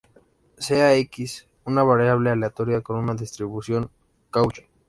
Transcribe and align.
Sea 0.57 0.95
"X" 0.95 1.45
una 1.65 1.83
variable 1.83 2.31
aleatoria 2.31 2.81
con 2.81 2.97
una 2.97 3.13
distribución 3.13 3.91
Cauchy. 4.31 4.63